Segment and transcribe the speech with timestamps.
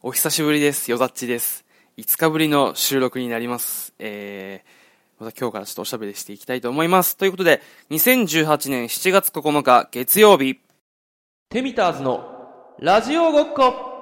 [0.00, 0.92] お久しぶりです。
[0.92, 1.64] よざっちです。
[1.96, 3.92] 5日ぶりの収録になります。
[3.98, 7.16] えー、また今日からちょっとおしゃべりしていきたいと思います。
[7.16, 10.60] ということで、2018年7月9日月曜日、
[11.48, 13.97] テミターズのラジオごっこ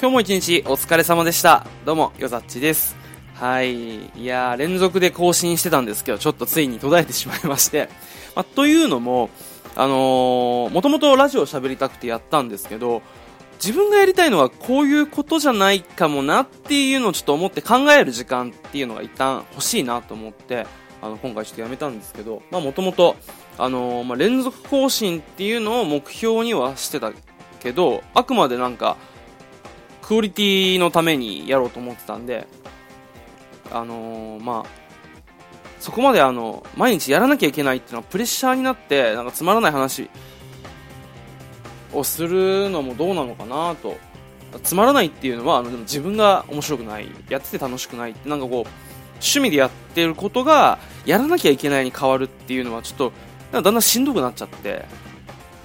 [0.00, 1.66] 今日も一日お疲れ様でした。
[1.84, 2.96] どうも、よざっちです。
[3.34, 3.96] はい。
[4.10, 7.88] いやー、連続で更新してたんですけど、ちょっとついに途絶えてしまいまして。
[8.36, 9.28] まあ、というのも、
[9.74, 13.02] あのー、もともとラジオ喋りたくてやったんですけど、
[13.54, 20.64] 自分がやりたいのはこういうことじゃないかもなっていうのをちょっと思って考える時間っていうのが一旦欲しいなと思って、
[21.02, 23.16] あの、今回ちょっとやめたんですけど、まあもともと、
[23.58, 27.10] あのー、まあ連続更新っていうのを目標にはしてた
[27.58, 28.96] けど、あくまでなんか、
[30.08, 32.48] クオリティのためにやろうと思ってたんで、
[33.70, 34.70] あのー、まあ、
[35.80, 40.08] そこまであの、毎日やらなきゃいけないっていうのはプレッシャーになって、なんかつまらない話
[41.92, 43.98] をするのもどうなのかなと。
[44.62, 48.64] つまらないっていうのは、あの、でも自分が面白くない、やってて楽しくないって、なんかこう、
[49.16, 53.12] 趣味でやってることが、やらなきゃいけないに変わるっていうのは、ちょっと、
[53.52, 54.86] だんだんしんどくなっちゃって、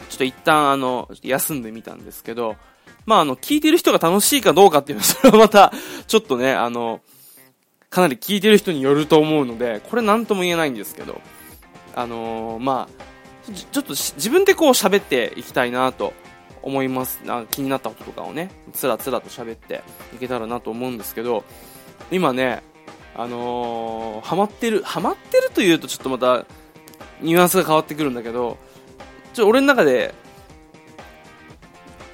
[0.09, 2.57] ちょっと一旦あの、休んでみたんですけど、
[3.05, 5.73] まあ、あの、聞いてる人が楽しいかどうかっていうのは、それはまた、
[6.07, 7.01] ちょっとね、あの、
[7.89, 11.21] かなり聞いてる人によると思うので、これなんとも言えないんですけど、
[11.95, 16.13] あのー、まあ、ちょっと自分でこう喋っていきたいなと
[16.63, 17.21] 思います。
[17.27, 19.83] あ気になったこととかをね、つらつらと喋って
[20.15, 21.43] いけたらなと思うんですけど、
[22.09, 22.63] 今ね、
[23.15, 26.45] あのー、ハマってる、ハマってるというとちょっとまた、
[27.21, 28.57] ニュアンスが変わってくるんだけど、
[29.33, 30.15] ちょ、俺の中で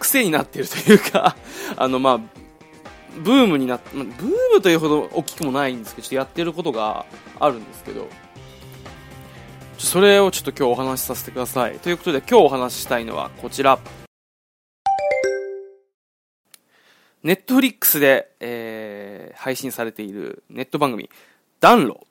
[0.09, 1.35] 癖になってるというか
[1.77, 2.19] あの、まあ、
[3.19, 7.05] ブームになって、ブームというほど大きくもないんですけど、ちょっとやってることが
[7.39, 8.07] あるんですけど、
[9.77, 11.77] それをちょっと今日お話しさせてください。
[11.79, 13.79] ということで今日お話ししたいのはこちら。
[17.21, 21.09] ネットフリックスで、えー、配信されているネット番組、
[21.59, 22.07] 暖炉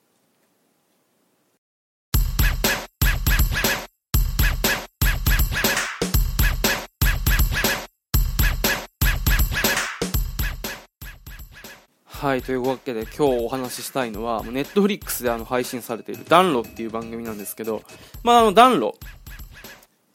[12.19, 17.81] はい、というわけで今日お話ししたいのは、ネットフリックスであの配信されている暖炉っていう番組なんですけど、
[18.23, 18.93] まああの暖炉、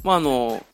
[0.03, 0.67] まああの、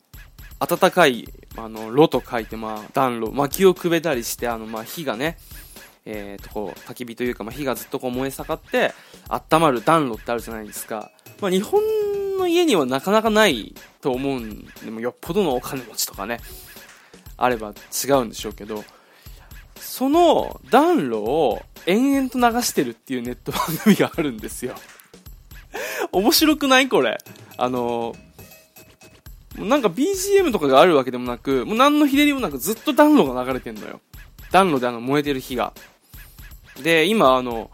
[0.59, 5.37] 暖かい、あの、炉と書いてまあ暖炉、薪をくべたりして、あのまあ火がね、
[6.05, 8.93] えー、とこう、焚き火というか、まあ、火がずっとこう燃え盛って、
[9.29, 11.11] 温まる暖炉ってあるじゃないですか。
[11.39, 11.81] まあ、日本
[12.39, 16.41] の家にはなかなかないと思うんでも、よっぽどのお金持ちとかね、
[17.37, 17.73] あれば
[18.05, 18.83] 違うんでしょうけど、
[19.81, 24.75] その暖炉を延々と流してるっていうネット番組があるんですよ。
[26.11, 27.17] 面白くないこれ。
[27.57, 28.15] あの
[29.57, 33.99] なんか BGM とかがあるわけでもなく、もう何のひねりもなくずっと暖炉が流れてんのよ。
[34.51, 35.73] 暖炉であの燃えてる火が。
[36.81, 37.69] で、今あの、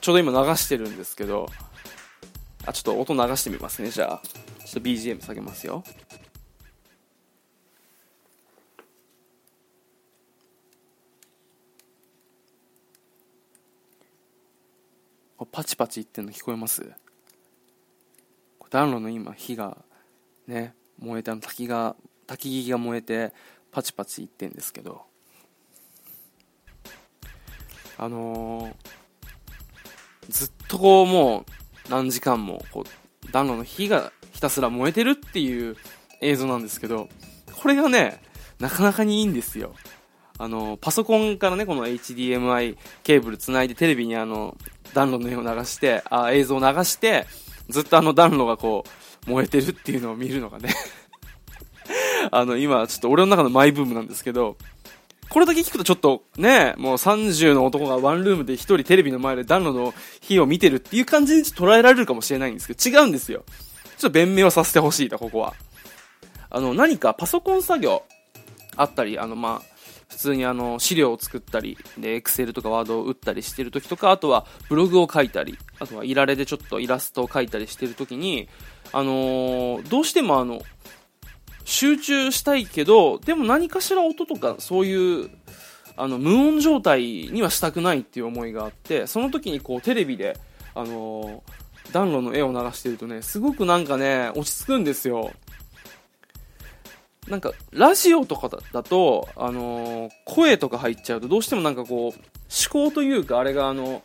[0.00, 1.48] ちょうど今流してるんですけど、
[2.66, 4.22] あ、ちょっと音流してみますね、じゃあ。
[4.64, 5.82] ちょっと BGM 下げますよ。
[15.52, 16.90] パチパチいってんの聞こえます？
[18.70, 19.76] 暖炉の今火が
[20.46, 21.96] ね燃えて滝が
[22.26, 23.32] 滝木が燃えて
[23.72, 25.02] パチパチいってんですけど。
[27.98, 28.74] あのー、
[30.30, 31.44] ずっとこうもう
[31.90, 35.76] 何時間もこう暖炉の火がひたすら燃えてるっていう
[36.22, 37.10] 映像なんですけど
[37.60, 38.22] これがね
[38.58, 39.74] なかなかにいいんですよ。
[40.38, 44.56] あのパソコンからねこの HDMI ケーブルつないでテレビにあの
[44.94, 47.26] 暖炉の絵を流して、あ映像を流して、
[47.68, 48.84] ずっとあの暖炉がこ
[49.26, 50.74] う、燃えてるっていうのを見るのがね
[52.30, 54.56] あの、今、ちょっと俺の中のマイブームなんですけど、
[55.28, 63.44] これだけ聞くとちょっとね、もう30の男がワンルームで一人テレビの前で暖炉の火を見てるっていう感じに捉えられるかもしれないんですけど、違うんですよ。
[63.96, 65.54] ちょっと弁明をさせてほしいと、ここは。
[66.50, 68.02] あの、何かパソコン作業
[68.76, 69.69] あったり、あの、まあ、
[70.10, 78.48] 普通にあの資料を作ったりで Excel とか Word を打ったりしてる時とかあとはブログを書いたりあとはいられでちょっとイラストを描いたりしてる時に
[78.92, 80.62] あのー、どうしてもあの
[81.64, 85.30] 集中したいけどでも何かしら音とかそういう
[85.96, 90.36] あの無音状態にはしたくないっていう思いがあってその時にこうテレビで
[90.74, 95.32] あのー、暖炉の絵を流してるとねすごくなんかね落ち着くんですよ。
[97.30, 102.12] なんか、ラジオとかだと、あのー、声とか入っちゃうと、どうしてもなんかこう、思
[102.70, 104.02] 考というか、あれがあの、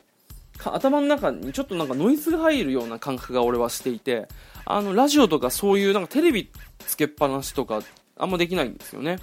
[0.64, 4.28] 頭の中にちょっとなんかノイズが入るような感覚が俺はしていて、
[4.64, 7.82] あの、ラジオとかそういうなんかテレビつけっぱなしとか、
[8.18, 9.18] あんまできないんですよね。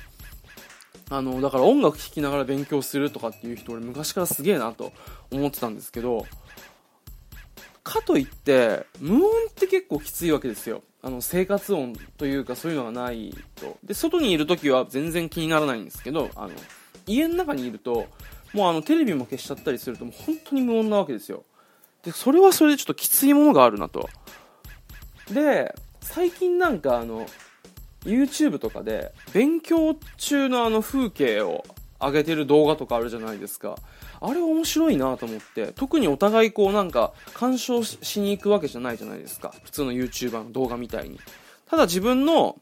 [1.08, 4.92] あの、だから音楽聴きながら勉強するとかっていう人俺昔からすげえなと
[5.30, 6.26] 思ってたんですけど、
[7.84, 10.82] かといって、無音って結構きついわけですよ。
[11.02, 13.76] あの、生活音というかそういうのがないと。
[13.82, 16.54] で、外にいる時は全然気にならないんですけど、あの、
[17.06, 18.06] 家の中にいると、
[18.52, 21.44] もうあの、テレビも消しちゃったりすると、もう本当に無音なわけですよ。
[22.04, 24.08] で、それはそれでちょっときついものがあるなと。
[25.32, 27.26] で、最近なんかあの、
[28.04, 31.64] YouTube とかで勉強中のあの風景を
[32.00, 33.76] 上げてる動画とかあるじゃないですか。
[34.22, 39.54] あれ面白いなと思って、特にお互いこうなんか干渉しに行くわけじゃないじゃないですか。
[39.64, 41.18] 普通の YouTuber の動画みたいに。
[41.68, 42.56] ただ自分の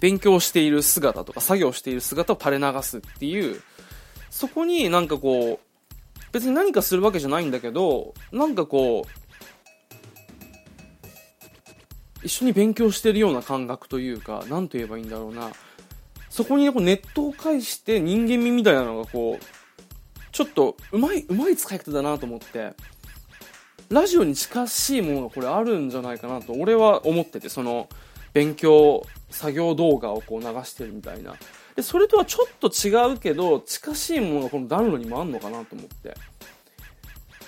[0.00, 3.62] 勉強している姿とか作業している姿を垂れ流すっていう、
[4.30, 5.82] そこになんかこう、
[6.32, 9.10] 別に何かするわけじゃないんだけど、なんかこう、
[12.22, 15.50] 一緒に勉強してるような感覚というか、何と言えばいいんだろうな。
[16.28, 19.44] そこにこうネットを介して人間味みたいなのがこう、
[20.36, 22.74] ちょっとうまい、うまい使い方だなと思って、
[23.88, 27.88] ラジオに近しいものがこれあるんじゃないかなと俺は思ってて、その
[28.34, 31.36] 勉強、作業動画をこう流してるみたいな。
[31.74, 36.14] で、それとはちょっと違うけど、近しいものがこの暖炉にもあんのかなと思って。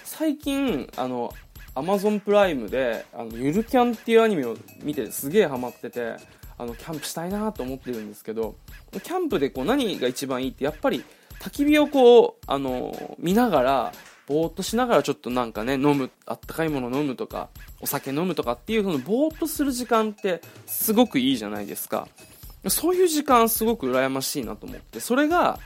[0.05, 1.35] 最近、あの、
[1.75, 6.15] アマゾンプライムで、あの、ゆるキャンっていうアニメを見てすげえハマってて、
[6.57, 8.57] あの、キャンプしたいなと思ってるんですけど、
[8.93, 11.05] キャンプでこう何が一番いいって、やっぱり
[11.41, 13.93] 焚き火をこう、あの、見ながら、
[14.27, 17.49] ぼーっとしながらちょっとなんかね、飲む、あったかいもの飲むとか、
[17.81, 22.09] お酒飲むとかっていう、そのぼーっとする時間ってすごくいいじゃないですか。
[22.67, 25.59] そういう時間すごく羨ましいなと思って、それが、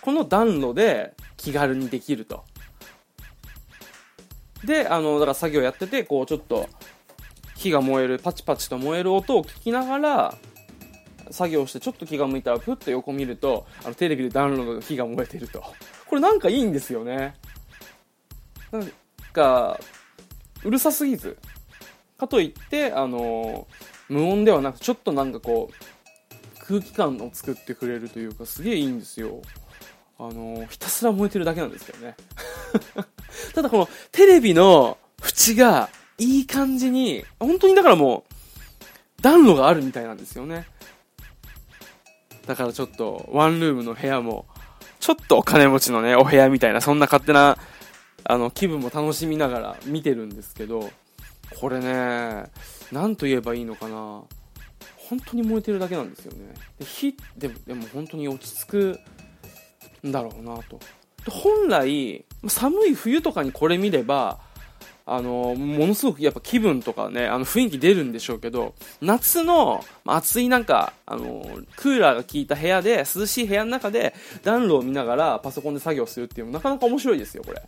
[0.00, 2.44] この暖炉で気軽にできると。
[4.64, 6.68] で、あの、だから作業やってて、こうちょっと、
[7.56, 10.34] 火が燃える、パチパチと燃える音を聞きながら、
[11.30, 15.62] 作業してちょっと気が向いたらふっと横見るとあのテレビで暖炉の火が燃えてると。
[16.06, 17.34] これなんかいいんですよね。
[18.70, 18.90] なん
[19.32, 19.78] か
[20.64, 21.36] うるさすぎず。
[22.18, 23.66] かといってあの
[24.08, 29.42] 無音ではなくちょっとなんかこう空気感を作ってくれるというかすげえいいんですよ。
[30.18, 32.16] あのひたすら燃えてるだけなんですけどね。
[33.54, 40.66] ただこのテレビの縁がいい感じに本当にだからもう暖炉があるみたいなんですよね。
[42.46, 44.46] だからちょっと、ワンルームの部屋も、
[45.00, 47.58] ちょっとお金持ちのね、お部屋みたいな、そんな勝手な、
[48.24, 50.90] あの、気分も楽しみながら見てるんですけど、
[51.60, 52.44] これね、
[52.92, 54.22] なんと言えばいいのかな。
[54.96, 56.54] 本当に燃えてるだけなんですよね。
[56.78, 59.00] で火でも、でも本当に落ち着く
[60.04, 60.80] んだろうなと。
[61.30, 64.40] 本来、寒い冬とかにこれ見れば、
[65.08, 77.62] あの、ものすごくやっぱ気分とかね、あの雰囲気出るんでしょうけど、夏の暑いなんか、あの、クーラーが効いた部屋で、涼しい部屋の中で暖炉を見ながらパソコンで作業するっていうのもなかなか面白いですよ、これ。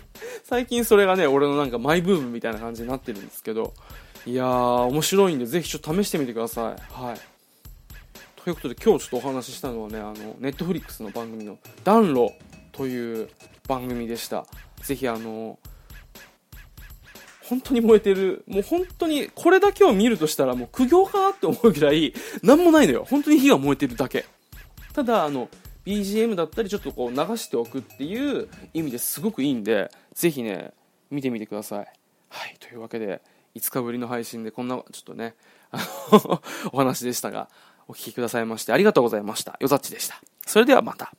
[0.44, 3.74] 最近それがね、俺のなんかマイブームみたいな感じになってるんですけど、
[4.24, 6.92] いやー、面白いんで、ぜひちょっと試してみてください。
[6.92, 7.20] はい。
[8.42, 12.32] ということで、今日ちょっとお話ししたのはね、あの、ネットフリックスの番組の暖炉
[12.72, 13.28] という
[13.68, 14.46] 番組でした。
[14.82, 15.58] ぜひあの、
[17.50, 18.44] 本当に燃えてる。
[18.46, 22.14] もう本当に、これだけを見るとしたらもう苦行かなって思うぐらい、
[22.44, 23.04] なんもないのよ。
[23.10, 24.24] 本当に火が燃えてるだけ。
[24.92, 25.48] ただ、あの、
[25.84, 30.72] BGM だったりちょっとこう流しておくっていう意味ですごくいいんで、ぜひね、
[31.10, 31.88] 見てみてください。
[32.28, 33.20] はい、というわけで、
[33.56, 35.34] 5日ぶりの配信でこんな、ちょっとね、
[36.70, 37.48] お話でしたが、
[37.88, 39.56] お聴きくださいましてありがとうございました。
[39.58, 40.22] よざっちでした。
[40.46, 41.12] それではまた。